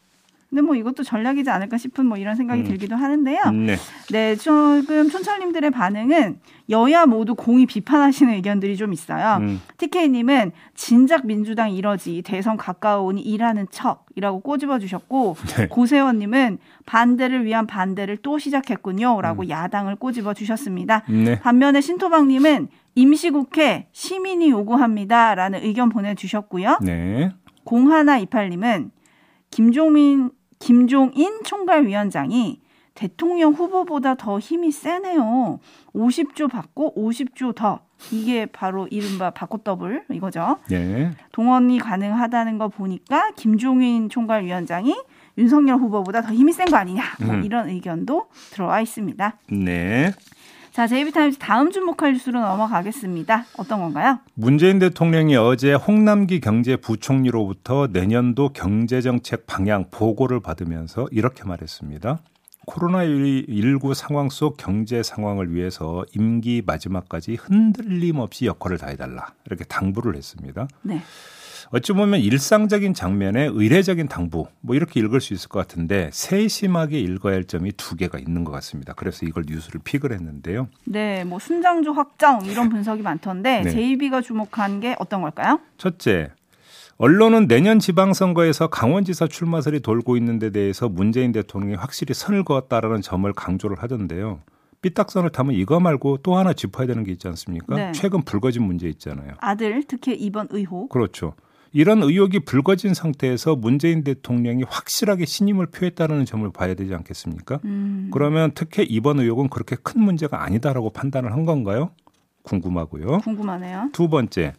근데 0.52 0.62
뭐 0.64 0.76
이것도 0.76 1.04
전략이지 1.04 1.50
않을까 1.50 1.78
싶은 1.78 2.06
뭐 2.06 2.18
이런 2.18 2.36
생각이 2.36 2.64
음. 2.64 2.68
들기도 2.68 2.98
하는데요. 2.98 3.52
네. 3.52 3.78
네, 4.12 4.36
지금 4.36 5.10
촌철님들의 5.10 5.72
반응은 5.72 6.42
여야 6.70 7.06
모두 7.06 7.36
공이 7.36 7.66
비판하시는 7.66 8.34
의견들이 8.34 8.76
좀 8.76 8.92
있어요. 8.92 9.38
음. 9.40 9.62
TK님은 9.78 10.52
진작 10.76 11.26
민주당 11.26 11.72
이러지 11.72 12.22
대선 12.26 12.58
가까우니 12.58 13.22
일하는 13.22 13.66
척이라고 13.72 14.42
꼬집어 14.42 14.78
주셨고 14.80 15.38
네. 15.56 15.68
고세원님은 15.70 16.58
반대를 16.86 17.46
위한 17.46 17.66
반대를 17.66 18.18
또 18.18 18.38
시작했군요라고 18.38 19.44
음. 19.44 19.50
야당을 19.50 19.96
꼬집어 19.96 20.34
주셨습니다. 20.34 21.04
네. 21.08 21.40
반면에 21.40 21.80
신토방님은 21.80 22.68
임시국회 22.96 23.88
시민이 23.94 24.50
요구합니다라는 24.50 25.64
의견 25.64 25.88
보내주셨고요. 25.88 26.80
네. 26.82 27.32
공하나 27.64 28.18
이팔님은 28.18 28.92
김종민 29.50 30.32
김종인 30.62 31.44
총괄위원장이 31.44 32.62
대통령 32.94 33.54
후보보다 33.54 34.16
더 34.16 34.38
힘이 34.40 34.72
세네요. 34.72 35.60
50조 35.96 36.50
받고 36.50 36.94
50조 36.96 37.56
더. 37.56 37.80
이게 38.12 38.46
바로 38.48 38.88
이른바 38.90 39.30
바꿔 39.30 39.58
더블 39.60 40.04
이거죠. 40.12 40.58
네. 40.70 41.12
동원이 41.32 41.80
가능하다는 41.80 42.58
거 42.58 42.68
보니까 42.68 43.32
김종인 43.36 44.10
총괄위원장이 44.10 44.96
윤석열 45.38 45.78
후보보다 45.78 46.22
더 46.22 46.34
힘이 46.34 46.52
센 46.52 46.68
거 46.70 46.78
아니냐. 46.78 47.04
뭐 47.22 47.36
음. 47.36 47.44
이런 47.44 47.70
의견도 47.70 48.28
들어와 48.52 48.82
있습니다. 48.82 49.38
네. 49.52 50.12
자, 50.72 50.88
제이비타임즈 50.88 51.38
다음 51.38 51.70
주목할 51.70 52.14
뉴스로 52.14 52.40
넘어가겠습니다. 52.40 53.46
어떤 53.58 53.82
건가요? 53.82 54.20
문재인 54.36 54.80
대통령이 54.80 55.36
어제 55.36 55.74
홍남기 55.74 56.40
경제부총리로부터 56.40 57.90
내년도 57.92 58.50
경제정책 58.50 59.48
방향 59.48 59.90
보고를 59.92 60.40
받으면서 60.40 61.10
이렇게 61.12 61.44
말했습니다. 61.44 62.20
코로나19 62.68 63.94
상황 63.94 64.30
속 64.30 64.56
경제 64.56 65.04
상황을 65.04 65.54
위해서 65.54 66.06
임기 66.16 66.64
마지막까지 66.66 67.36
흔들림 67.36 68.20
없이 68.20 68.46
역할을 68.46 68.78
다해달라. 68.78 69.34
이렇게 69.46 69.66
당부를 69.66 70.16
했습니다. 70.16 70.70
네. 70.84 71.02
어찌 71.74 71.94
보면 71.94 72.20
일상적인 72.20 72.94
장면에 72.94 73.46
의례적인 73.46 74.10
당부 74.10 74.48
뭐 74.60 74.76
이렇게 74.76 75.00
읽을 75.00 75.22
수 75.22 75.34
있을 75.34 75.48
것 75.48 75.60
같은데 75.60 76.10
세심하게 76.12 77.00
읽어야 77.00 77.36
할 77.36 77.46
점이 77.46 77.72
두 77.78 77.96
개가 77.96 78.20
있는 78.20 78.44
것 78.44 78.52
같습니다. 78.52 78.94
그래서 78.94 79.26
이걸 79.26 79.46
뉴스를 79.48 79.80
픽을 79.84 80.12
했는데요. 80.12 80.68
네, 80.84 81.24
뭐 81.24 81.40
순장조 81.40 81.94
확정 81.94 82.46
이런 82.46 82.70
분석이 82.70 83.02
많던데 83.02 83.62
네. 83.62 83.70
JB가 83.70 84.22
주목한 84.22 84.82
게 84.82 84.96
어떤 85.00 85.22
걸까요? 85.22 85.62
첫째, 85.78 86.32
언론은 86.98 87.48
내년 87.48 87.80
지방선거에서 87.80 88.68
강원지사 88.68 89.28
출마설이 89.28 89.80
돌고 89.80 90.18
있는 90.18 90.40
데 90.40 90.50
대해서 90.50 90.90
문재인 90.90 91.32
대통령이 91.32 91.76
확실히 91.76 92.14
선을 92.14 92.44
그었다라는 92.44 93.02
점을 93.02 93.32
강조를 93.32 93.82
하던데요. 93.82 94.42
삐딱선을 94.82 95.30
타면 95.30 95.56
이거 95.56 95.80
말고 95.80 96.18
또 96.18 96.36
하나 96.36 96.54
짚어야 96.54 96.86
되는 96.88 97.04
게 97.04 97.12
있지 97.14 97.28
않습니까? 97.30 97.76
네. 97.76 97.92
최근 97.94 98.24
불거진 98.24 98.64
문제 98.64 98.90
있잖아요. 98.90 99.36
아들 99.40 99.84
특히 99.88 100.14
이번 100.14 100.48
의혹. 100.52 100.90
그렇죠. 100.90 101.34
이런 101.74 102.04
의혹이 102.04 102.42
불거진 102.42 102.94
상태에서 102.94 103.56
문재인 103.56 104.04
대통령이 104.04 104.64
확실하게 104.68 105.26
신임을 105.26 105.68
표했다는 105.68 106.26
점을 106.26 106.50
봐야 106.52 106.74
되지 106.74 106.94
않겠습니까? 106.94 107.60
음. 107.66 108.10
그러면 108.12 108.52
특히 108.54 108.84
이번 108.84 109.20
의혹은 109.20 109.48
그렇게 109.50 109.78
큰 109.82 110.02
문제가 110.02 110.44
아니다라고 110.44 110.90
판단을 110.90 111.32
한 111.32 111.46
건가요? 111.46 111.92
궁금하고요. 112.44 113.20
궁금하네요. 113.20 113.90
두 113.94 114.10
번째. 114.10 114.54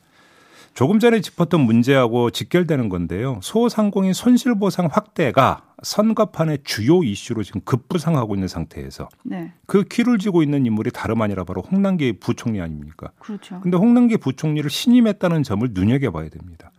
조금 0.75 0.99
전에 0.99 1.21
짚었던 1.21 1.61
문제하고 1.61 2.31
직결되는 2.31 2.89
건데요. 2.89 3.41
소상공인 3.43 4.15
손실보상 4.15 4.89
확대가 4.91 5.67
선거판의 5.83 6.61
주요 6.65 7.03
이슈로 7.03 7.43
지금 7.43 7.61
급부상하고 7.65 8.35
있는 8.35 8.49
상태에서 8.49 9.09
네. 9.25 9.53
그 9.67 9.85
키를 9.85 10.19
쥐고 10.19 10.43
있는 10.43 10.65
인물이 10.65 10.93
다름 10.93 11.21
아니라 11.21 11.45
바로 11.45 11.61
홍남기 11.61 12.15
부총리 12.19 12.61
아닙니까? 12.61 13.11
그렇죠. 13.19 13.61
근데 13.61 13.77
홍남기 13.77 14.17
부총리를 14.17 14.71
신임했다는 14.71 15.43
점을 15.43 15.69
눈여겨봐야 15.73 16.31
됩니다. 16.31 16.71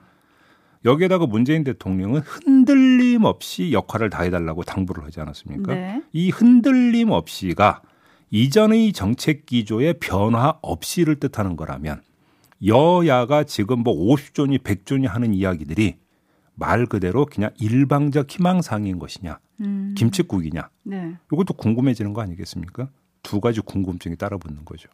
여기에다가 0.85 1.25
문재인 1.25 1.63
대통령은 1.63 2.21
흔들림 2.21 3.23
없이 3.23 3.71
역할을 3.71 4.09
다해달라고 4.09 4.63
당부를 4.63 5.03
하지 5.03 5.21
않았습니까? 5.21 5.73
네. 5.73 6.03
이 6.11 6.29
흔들림 6.29 7.11
없이가 7.11 7.81
이전의 8.29 8.93
정책 8.93 9.45
기조의 9.45 9.95
변화 9.99 10.57
없이를 10.61 11.19
뜻하는 11.19 11.55
거라면 11.55 12.01
여야가 12.65 13.43
지금 13.43 13.79
뭐 13.79 13.93
50조니 13.93 14.59
100조니 14.59 15.07
하는 15.07 15.33
이야기들이 15.33 15.97
말 16.55 16.85
그대로 16.85 17.25
그냥 17.25 17.51
일방적 17.59 18.29
희망상인 18.29 18.99
것이냐, 18.99 19.39
음. 19.61 19.95
김치국이냐, 19.97 20.69
네. 20.83 21.15
이것도 21.31 21.55
궁금해지는 21.55 22.13
거 22.13 22.21
아니겠습니까? 22.21 22.89
두 23.23 23.39
가지 23.39 23.61
궁금증이 23.61 24.15
따라 24.17 24.37
붙는 24.37 24.65
거죠. 24.65 24.89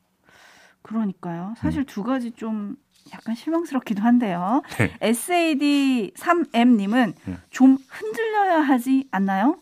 그러니까요. 0.81 1.53
사실 1.57 1.81
음. 1.81 1.85
두 1.85 2.03
가지 2.03 2.31
좀 2.31 2.75
약간 3.13 3.35
실망스럽기도 3.35 4.01
한데요. 4.01 4.61
네. 4.77 4.91
SAD3M님은 5.01 7.13
네. 7.25 7.37
좀 7.49 7.77
흔들려야 7.87 8.61
하지 8.61 9.07
않나요? 9.11 9.57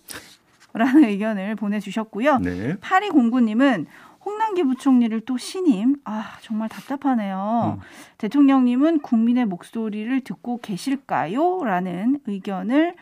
라는 0.74 1.06
의견을 1.06 1.56
보내주셨고요. 1.56 2.40
네. 2.40 2.76
8209님은 2.78 3.86
홍남기 4.24 4.64
부총리를 4.64 5.22
또 5.22 5.38
신임. 5.38 5.96
아, 6.04 6.38
정말 6.42 6.70
답답하네요. 6.70 7.80
음. 7.80 7.84
대통령님은 8.18 9.00
국민의 9.00 9.46
목소리를 9.46 10.20
듣고 10.22 10.60
계실까요? 10.62 11.64
라는 11.64 12.20
의견을 12.28 12.96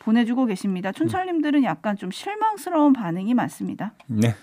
보내주고 0.00 0.46
계십니다. 0.46 0.92
촌철님들은 0.92 1.64
약간 1.64 1.96
좀 1.96 2.10
실망스러운 2.10 2.92
반응이 2.92 3.34
많습니다. 3.34 3.92
네. 4.06 4.34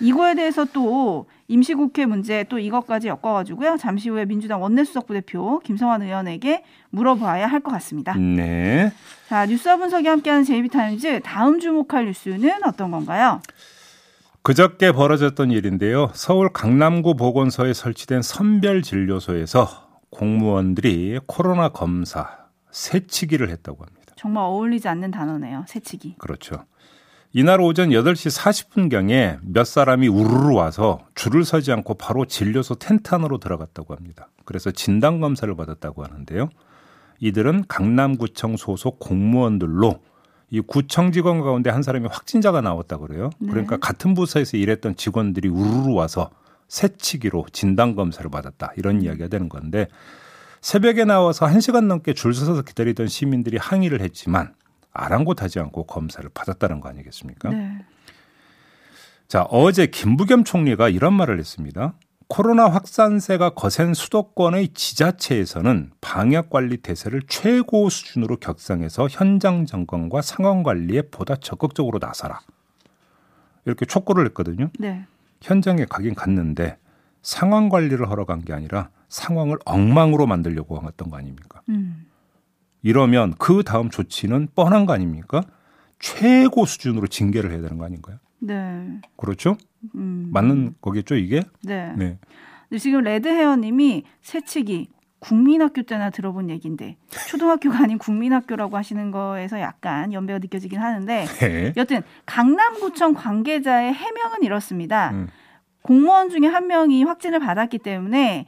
이거에 0.00 0.34
대해서 0.34 0.64
또 0.66 1.26
임시국회 1.48 2.06
문제 2.06 2.44
또 2.48 2.58
이것까지 2.58 3.08
엮어가지고요. 3.08 3.76
잠시 3.78 4.08
후에 4.10 4.24
민주당 4.26 4.62
원내수석 4.62 5.06
부대표 5.06 5.58
김성환 5.60 6.02
의원에게 6.02 6.62
물어봐야 6.90 7.46
할 7.46 7.60
것 7.60 7.70
같습니다. 7.72 8.14
네. 8.14 8.92
자 9.28 9.46
뉴스와 9.46 9.76
분석이 9.76 10.06
함께하는 10.06 10.44
제이비타임즈 10.44 11.20
다음 11.24 11.58
주목할 11.58 12.06
뉴스는 12.06 12.64
어떤 12.64 12.90
건가요? 12.90 13.40
그저께 14.42 14.92
벌어졌던 14.92 15.50
일인데요. 15.50 16.10
서울 16.14 16.48
강남구 16.52 17.16
보건소에 17.16 17.72
설치된 17.74 18.22
선별 18.22 18.82
진료소에서 18.82 19.66
공무원들이 20.10 21.20
코로나 21.26 21.68
검사 21.70 22.30
세치기를 22.70 23.50
했다고 23.50 23.84
합니다. 23.84 24.14
정말 24.16 24.44
어울리지 24.44 24.88
않는 24.88 25.10
단어네요. 25.10 25.64
세치기. 25.68 26.16
그렇죠. 26.18 26.64
이날 27.32 27.60
오전 27.60 27.90
8시 27.90 28.36
40분경에 28.38 29.38
몇 29.42 29.64
사람이 29.64 30.08
우르르 30.08 30.54
와서 30.54 31.00
줄을 31.14 31.44
서지 31.44 31.72
않고 31.72 31.94
바로 31.94 32.24
진료소 32.24 32.76
텐트 32.76 33.14
안으로 33.14 33.38
들어갔다고 33.38 33.94
합니다. 33.94 34.30
그래서 34.46 34.70
진단검사를 34.70 35.54
받았다고 35.54 36.04
하는데요. 36.04 36.48
이들은 37.20 37.64
강남구청 37.68 38.56
소속 38.56 38.98
공무원들로 38.98 40.00
이 40.50 40.60
구청 40.60 41.12
직원 41.12 41.42
가운데 41.42 41.68
한 41.68 41.82
사람이 41.82 42.08
확진자가 42.10 42.62
나왔다 42.62 42.96
그래요. 42.96 43.28
네. 43.38 43.50
그러니까 43.50 43.76
같은 43.76 44.14
부서에서 44.14 44.56
일했던 44.56 44.96
직원들이 44.96 45.48
우르르 45.48 45.92
와서 45.92 46.30
새치기로 46.68 47.46
진단 47.52 47.94
검사를 47.94 48.28
받았다 48.30 48.72
이런 48.76 48.96
음. 48.96 49.02
이야기가 49.02 49.28
되는 49.28 49.50
건데 49.50 49.88
새벽에 50.60 51.04
나와서 51.04 51.46
1시간 51.46 51.86
넘게 51.86 52.14
줄 52.14 52.34
서서 52.34 52.62
기다리던 52.62 53.08
시민들이 53.08 53.58
항의를 53.58 54.00
했지만 54.00 54.54
아랑곳하지 54.92 55.60
않고 55.60 55.84
검사를 55.86 56.28
받았다는 56.32 56.80
거 56.80 56.88
아니겠습니까? 56.88 57.50
네. 57.50 57.84
자, 59.28 59.42
어제 59.50 59.86
김부겸 59.86 60.44
총리가 60.44 60.88
이런 60.88 61.12
말을 61.14 61.38
했습니다. 61.38 61.94
코로나 62.28 62.68
확산세가 62.68 63.50
거센 63.50 63.94
수도권의 63.94 64.68
지자체에서는 64.74 65.92
방역 66.00 66.50
관리 66.50 66.76
대세를 66.78 67.22
최고 67.26 67.88
수준으로 67.88 68.36
격상해서 68.36 69.08
현장 69.10 69.64
점검과 69.66 70.20
상황 70.22 70.62
관리에 70.62 71.02
보다 71.10 71.36
적극적으로 71.36 71.98
나서라. 72.00 72.40
이렇게 73.64 73.86
촉구를 73.86 74.26
했거든요. 74.26 74.70
네. 74.78 75.06
현장에 75.40 75.84
가긴 75.86 76.14
갔는데 76.14 76.78
상황 77.22 77.68
관리를 77.68 78.10
하러 78.10 78.24
간 78.24 78.40
게 78.42 78.52
아니라 78.52 78.90
상황을 79.08 79.58
엉망으로 79.64 80.26
만들려고 80.26 80.82
했던 80.86 81.10
거 81.10 81.16
아닙니까? 81.16 81.62
음. 81.70 82.06
이러면 82.82 83.34
그 83.38 83.62
다음 83.62 83.90
조치는 83.90 84.48
뻔한 84.54 84.86
거 84.86 84.92
아닙니까? 84.92 85.42
최고 85.98 86.64
수준으로 86.64 87.06
징계를 87.08 87.50
해야 87.50 87.60
되는 87.60 87.78
거 87.78 87.84
아닌가요? 87.84 88.18
네. 88.40 89.00
그렇죠? 89.16 89.56
음. 89.94 90.30
맞는 90.32 90.76
거겠죠, 90.80 91.16
이게? 91.16 91.42
네. 91.62 91.92
네. 91.96 92.18
지금 92.78 93.02
레드헤어님이 93.02 94.04
새치기 94.22 94.88
국민학교 95.20 95.82
때나 95.82 96.10
들어본 96.10 96.48
얘기인데 96.50 96.96
초등학교가 97.28 97.82
아닌 97.82 97.98
국민학교라고 97.98 98.76
하시는 98.76 99.10
거에서 99.10 99.58
약간 99.60 100.12
연배가 100.12 100.38
느껴지긴 100.38 100.78
하는데 100.78 101.24
네. 101.24 101.72
여튼 101.76 102.02
강남구청 102.26 103.14
관계자의 103.14 103.92
해명은 103.92 104.42
이렇습니다. 104.42 105.10
음. 105.10 105.28
공무원 105.82 106.28
중에 106.28 106.46
한 106.46 106.66
명이 106.66 107.02
확진을 107.04 107.40
받았기 107.40 107.78
때문에 107.78 108.46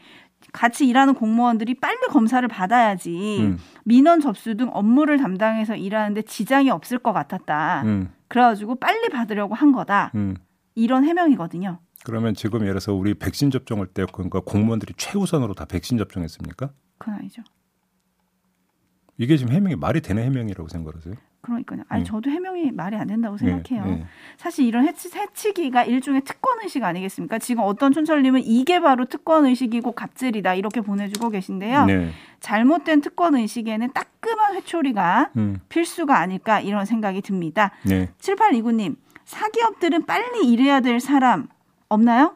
같이 0.53 0.87
일하는 0.87 1.15
공무원들이 1.15 1.75
빨리 1.75 1.99
검사를 2.09 2.47
받아야지 2.47 3.39
음. 3.41 3.59
민원 3.85 4.21
접수 4.21 4.57
등 4.57 4.71
업무를 4.73 5.19
담당해서 5.19 5.77
일하는데 5.77 6.23
지장이 6.23 6.71
없을 6.71 6.99
것 6.99 7.13
같았다. 7.13 7.83
음. 7.85 8.13
그래가지고 8.29 8.77
빨리 8.77 9.09
받으려고 9.09 9.55
한 9.55 9.73
거다. 9.73 10.13
음. 10.15 10.37
이런 10.75 11.05
해명이거든요. 11.05 11.81
그러면 12.05 12.35
지금 12.35 12.61
예를 12.61 12.73
들어서 12.75 12.95
우리 12.95 13.15
백신 13.15 13.51
접종할 13.51 13.87
때 13.87 14.07
그러니까 14.11 14.41
공무원들이 14.41 14.95
최우선으로 14.97 15.55
다 15.55 15.65
백신 15.67 15.99
접종했습니까? 15.99 16.71
그건 16.99 17.15
아니죠. 17.15 17.43
이게 19.19 19.37
지금 19.37 19.53
해명이 19.53 19.77
말이 19.77 20.01
되는 20.01 20.23
해명이라고 20.23 20.69
생각하세요? 20.69 21.15
그러니까요. 21.43 21.83
아니 21.89 22.05
네. 22.05 22.11
저도 22.11 22.31
해명이 22.31 22.73
말이 22.73 22.97
안 22.97 23.07
된다고 23.07 23.39
생각해요. 23.39 23.85
네. 23.85 23.97
네. 23.97 24.05
사실 24.37 24.67
이런 24.67 24.87
해치, 24.87 25.11
해치기가 25.15 25.85
일종의 25.85 26.23
특권 26.23 26.59
의식 26.63 26.85
아니겠습니까? 26.85 27.39
지금 27.39 27.63
어떤 27.65 27.93
촌철님은 27.93 28.43
이게 28.45 28.81
바로 28.81 29.07
특권 29.07 29.47
의식이고 29.47 29.93
갑질이다 29.93 30.55
이렇게 30.55 30.81
보내주고 30.81 31.31
계신데요. 31.31 31.87
네. 31.87 32.11
잘못된 32.41 33.01
특권 33.01 33.37
의식에는 33.37 33.93
따끔한 33.93 34.55
회초리가 34.57 35.31
음. 35.37 35.61
필수가 35.69 36.19
아닐까 36.19 36.61
이런 36.61 36.85
생각이 36.85 37.23
듭니다. 37.23 37.71
네. 37.85 38.09
7829님 38.19 38.97
사기업들은 39.25 40.05
빨리 40.07 40.47
일해야 40.47 40.81
될 40.81 41.01
사람 41.01 41.49
없나요? 41.89 42.35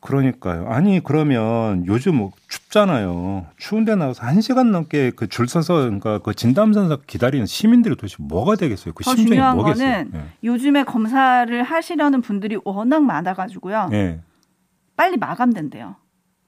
그러니까요. 0.00 0.66
아니 0.66 1.00
그러면 1.02 1.86
요즘 1.86 2.16
뭐 2.16 2.32
춥잖아요. 2.76 3.46
추운데 3.58 3.94
나와서 3.94 4.24
한 4.24 4.40
시간 4.40 4.72
넘게 4.72 5.10
그 5.10 5.28
줄 5.28 5.46
서서 5.46 5.74
그러니까 5.82 6.18
그 6.18 6.34
진담선서 6.34 7.02
기다리는 7.06 7.44
시민들이 7.46 7.94
도대체 7.94 8.16
뭐가 8.18 8.56
되겠어요? 8.56 8.94
그 8.94 9.04
심정이 9.04 9.26
중요한 9.28 9.56
뭐겠어요? 9.56 9.88
거는 9.90 10.10
네. 10.12 10.24
요즘에 10.42 10.84
검사를 10.84 11.62
하시려는 11.62 12.22
분들이 12.22 12.58
워낙 12.64 13.02
많아가지고요. 13.02 13.88
네. 13.90 14.20
빨리 14.96 15.16
마감된대요. 15.18 15.96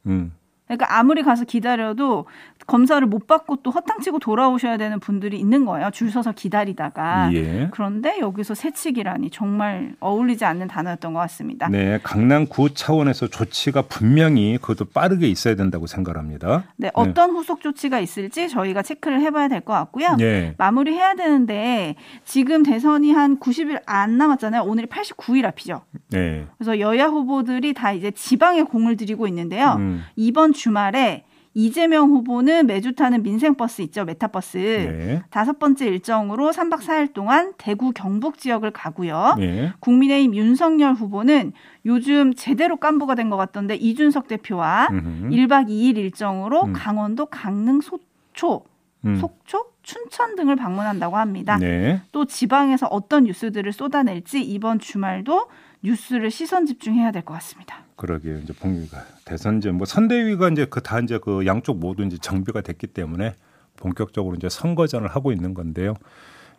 음. 0.07 0.33
그러니까 0.77 0.99
아무리 0.99 1.23
가서 1.23 1.45
기다려도 1.45 2.27
검사를 2.67 3.07
못 3.07 3.27
받고 3.27 3.57
또 3.57 3.71
허탕치고 3.71 4.21
돌아오셔야 4.21 4.77
되는 4.79 4.99
분들이 5.01 5.39
있는 5.39 5.65
거예요. 5.67 5.91
줄 5.93 6.11
서서 6.11 6.33
기다리다가. 6.33 7.31
예. 7.35 7.69
그런데 7.73 8.19
여기서 8.21 8.55
새치기라니 8.55 9.31
정말 9.31 9.95
어울리지 10.01 10.45
않는 10.47 10.69
단어였던 10.69 11.13
것 11.13 11.21
같습니다. 11.21 11.69
네, 11.69 11.99
강남구 12.03 12.75
차원에서 12.75 13.27
조치가 13.27 13.83
분명히 13.83 14.57
그것도 14.61 14.87
빠르게 14.87 15.29
있어야 15.29 15.57
된다고 15.57 15.87
생각합니다. 15.87 16.65
네, 16.77 16.87
네. 16.87 16.91
어떤 16.95 17.33
네. 17.33 17.39
후속 17.39 17.61
조치가 17.61 17.99
있을지 18.01 18.49
저희가 18.49 18.83
체크를 18.83 19.21
해봐야 19.21 19.49
될 19.49 19.65
것 19.65 19.73
같고요. 19.73 20.17
네. 20.17 20.55
마무리해야 20.59 21.15
되는데 21.15 21.95
지금 22.25 22.63
대선이 22.63 23.13
한 23.13 23.39
90일 23.39 23.81
안 23.87 24.19
남았잖아요. 24.19 24.63
오늘이 24.63 24.87
89일 24.87 25.45
앞이죠. 25.47 25.83
네. 26.11 26.47
그래서 26.59 26.79
여야 26.81 27.07
후보들이 27.07 27.73
다 27.75 27.93
이제 27.93 28.11
지방에 28.11 28.63
공을 28.63 28.97
들이고 28.97 29.27
있는데요. 29.29 29.77
음. 29.79 30.03
이번 30.17 30.53
주 30.53 30.64
말에 30.71 31.25
이재명 31.57 32.09
후보는 32.11 32.67
매주 32.67 32.97
타는 32.97 33.23
민생버스 33.23 33.83
있죠. 33.83 34.05
메타버스. 34.05 34.57
네. 34.59 35.23
다섯 35.31 35.61
번째 35.61 35.87
일정으로 35.87 36.51
3박 36.51 36.81
4일 36.81 37.13
동안 37.13 37.53
대구 37.59 37.93
경북 37.93 38.39
지역을 38.39 38.73
가고요. 38.73 39.37
네. 39.39 39.73
국민의힘 39.79 40.35
윤석열 40.35 40.95
후보는 40.95 41.53
요즘 41.87 42.35
제대로 42.35 42.77
깐부가 42.77 43.15
된 43.15 43.31
것 43.31 43.37
같던데 43.37 43.77
이준석 43.77 44.27
대표와 44.27 44.89
음흠. 44.91 45.29
1박 45.31 45.69
2일 45.69 45.97
일정으로 45.97 46.65
음. 46.65 46.73
강원도 46.73 47.27
강릉 47.27 47.81
소초, 47.81 48.65
음. 49.05 49.15
속초, 49.17 49.67
춘천 49.85 50.35
등을 50.35 50.57
방문한다고 50.57 51.17
합니다. 51.17 51.57
네. 51.59 52.01
또 52.11 52.25
지방에서 52.25 52.87
어떤 52.89 53.25
뉴스들을 53.25 53.73
쏟아낼지 53.73 54.43
이번 54.43 54.79
주말도 54.81 55.47
뉴스를 55.83 56.31
시선 56.31 56.67
집중해야 56.67 57.13
될 57.13 57.23
것 57.23 57.35
같습니다. 57.35 57.85
그러게요. 57.97 58.39
이제 58.39 58.53
봉기가 58.55 59.05
대선제 59.25 59.71
뭐 59.71 59.85
선대위가 59.87 60.49
이제 60.49 60.65
그 60.65 60.81
다 60.81 60.99
이제 60.99 61.19
그 61.23 61.47
양쪽 61.47 61.79
모두 61.79 62.03
이제 62.03 62.17
정비가 62.19 62.63
됐기 62.63 62.89
때문에 62.89 63.35
본격적으로 63.77 64.35
이제 64.35 64.49
선거전을 64.49 65.09
하고 65.09 65.31
있는 65.31 65.55
건데요. 65.55 65.95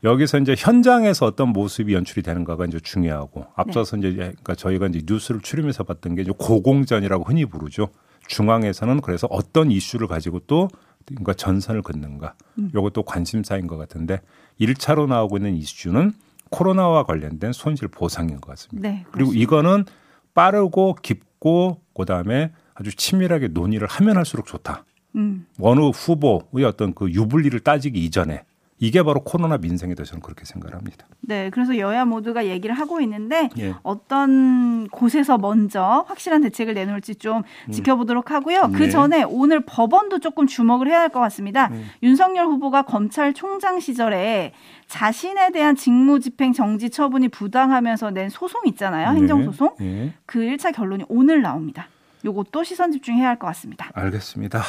여기서 0.04 0.38
이제 0.38 0.54
현장에서 0.58 1.26
어떤 1.26 1.50
모습이 1.50 1.94
연출이 1.94 2.22
되는가가 2.22 2.66
이제 2.66 2.80
중요하고 2.80 3.48
앞서서 3.56 3.98
네. 3.98 4.10
이제 4.10 4.18
그러니까 4.18 4.54
저희가 4.56 4.88
이제 4.88 5.02
뉴스를 5.06 5.42
추리면서 5.42 5.84
봤던 5.84 6.16
게 6.16 6.22
이제 6.22 6.32
고공전이라고 6.38 7.24
흔히 7.24 7.46
부르죠. 7.46 7.90
중앙에서는 8.28 9.02
그래서 9.02 9.28
어떤 9.32 9.72
이슈를 9.72 10.08
가지고 10.08 10.40
또 10.48 10.68
그러니까 11.06 11.34
전선을 11.34 11.82
긋는가. 11.82 12.36
음. 12.60 12.72
요것도 12.74 13.04
관심사인 13.04 13.68
것 13.68 13.78
같은데 13.78 14.22
1차로 14.60 15.08
나오고 15.08 15.38
있는 15.38 15.56
이슈는 15.56 16.14
코로나와 16.50 17.04
관련된 17.04 17.54
손실 17.54 17.88
보상인 17.88 18.40
것 18.40 18.50
같습니다. 18.52 18.90
네, 18.90 19.06
그리고 19.12 19.34
이거는 19.34 19.86
빠르고 20.34 20.96
깊고 21.02 21.82
그다음에 21.96 22.52
아주 22.74 22.96
치밀하게 22.96 23.50
논의를 23.50 23.88
하면 23.88 24.18
할수록 24.18 24.46
좋다. 24.48 24.86
음. 25.16 25.48
어느 25.60 25.82
후보의 25.82 26.66
어떤 26.66 26.94
그 26.94 27.10
유불리를 27.10 27.58
따지기 27.62 28.04
이전에 28.04 28.44
이게 28.78 29.04
바로 29.04 29.22
코로나 29.24 29.58
민생에 29.58 29.96
대해서는 29.96 30.22
그렇게 30.22 30.44
생각을 30.44 30.76
합니다. 30.76 31.08
네, 31.22 31.50
그래서 31.50 31.78
여야 31.78 32.04
모두가 32.04 32.46
얘기를 32.48 32.76
하고 32.78 33.00
있는데 33.00 33.50
예. 33.58 33.74
어떤 33.84 34.88
곳에서 34.90 35.38
먼저 35.38 36.04
확실한 36.08 36.42
대책을 36.42 36.74
내놓을지 36.74 37.16
좀 37.16 37.44
음. 37.68 37.72
지켜보도록 37.72 38.32
하고요. 38.32 38.72
그 38.74 38.84
네. 38.84 38.90
전에 38.90 39.24
오늘 39.24 39.62
법원도 39.66 40.20
조금 40.20 40.46
주목을 40.46 40.88
해야 40.90 41.00
할 41.00 41.10
것 41.10 41.22
같습니다. 41.22 41.68
음. 41.68 41.88
윤석열 42.04 42.48
후보가 42.48 42.82
검찰총장 42.82 43.80
시절에 43.80 44.52
자신에 44.88 45.52
대한 45.52 45.76
직무집행 45.78 46.52
정지 46.52 46.90
처분이 46.90 47.30
부당하면서 47.30 48.12
낸 48.12 48.30
소송 48.30 48.64
있잖아요. 48.68 49.12
네. 49.14 49.20
행정소송. 49.20 49.76
네. 49.80 50.14
그 50.26 50.40
1차 50.40 50.74
결론이 50.76 51.06
오늘 51.08 51.42
나옵니다. 51.42 51.88
요것도 52.26 52.64
시선 52.64 52.92
집중해야 52.92 53.30
할 53.30 53.40
것 53.40 53.48
같습니다. 53.48 53.90
알겠습니다. 53.94 54.62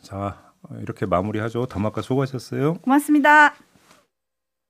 자, 0.00 0.36
이렇게 0.82 1.06
마무리하죠. 1.06 1.66
더마카 1.66 2.02
수고하셨어요. 2.02 2.74
고맙습니다. 2.74 3.54